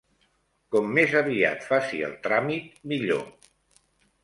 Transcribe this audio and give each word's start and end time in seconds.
Com 0.75 0.89
més 0.99 1.13
aviat 1.19 1.61
faci 1.67 2.01
el 2.09 2.17
tràmit, 2.25 2.83
millor. 2.95 3.25